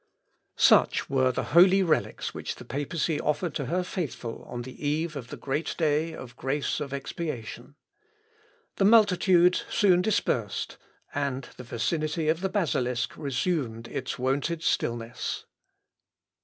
Such 0.57 1.11
were 1.11 1.31
the 1.31 1.43
holy 1.53 1.83
relics 1.83 2.33
which 2.33 2.55
the 2.55 2.65
papacy 2.65 3.19
offered 3.21 3.53
to 3.53 3.67
her 3.67 3.83
faithful 3.83 4.43
on 4.49 4.63
the 4.63 4.83
eve 4.87 5.15
of 5.15 5.27
the 5.27 5.37
great 5.37 5.75
day 5.77 6.15
of 6.15 6.35
grace 6.35 6.79
of 6.79 6.91
expiation. 6.91 7.75
The 8.77 8.85
multitude 8.85 9.61
soon 9.69 10.01
dispersed, 10.01 10.77
and 11.13 11.43
the 11.55 11.63
vicinity 11.63 12.29
of 12.29 12.41
the 12.41 12.49
Basilisk 12.49 13.15
resumed 13.15 13.87
its 13.89 14.17
wonted 14.17 14.63
stillness. 14.63 15.45